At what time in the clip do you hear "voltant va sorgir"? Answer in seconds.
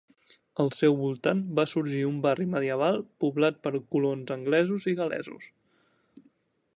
1.01-1.99